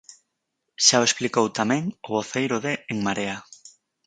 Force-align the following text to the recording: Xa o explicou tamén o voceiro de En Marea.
Xa 0.85 0.97
o 1.01 1.07
explicou 1.07 1.45
tamén 1.59 1.83
o 2.07 2.09
voceiro 2.17 2.55
de 2.65 2.73
En 2.91 2.97
Marea. 3.07 3.37